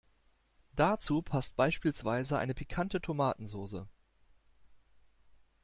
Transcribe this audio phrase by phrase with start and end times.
[0.75, 3.87] Dazu passt beispielsweise eine pikante Tomatensoße.